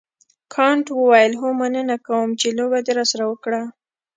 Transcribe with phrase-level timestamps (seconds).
[0.53, 3.61] کانت وویل هو مننه کوم چې لوبه دې راسره وکړه.